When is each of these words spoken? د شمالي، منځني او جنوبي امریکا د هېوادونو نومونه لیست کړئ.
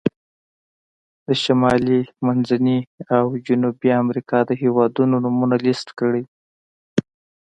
د 1.25 1.27
شمالي، 1.43 1.99
منځني 2.25 2.79
او 3.17 3.25
جنوبي 3.47 3.89
امریکا 4.01 4.37
د 4.45 4.51
هېوادونو 4.61 5.15
نومونه 5.23 5.55
لیست 5.65 5.87
کړئ. 5.99 6.23